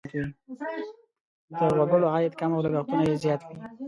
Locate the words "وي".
3.45-3.55